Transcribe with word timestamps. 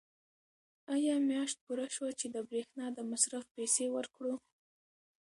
آیا 0.93 1.15
میاشت 1.29 1.57
پوره 1.65 1.85
شوه 1.95 2.11
چې 2.19 2.27
د 2.35 2.37
برېښنا 2.49 2.85
د 2.93 2.99
مصرف 3.11 3.43
پیسې 3.55 3.85
ورکړو؟ 3.95 4.33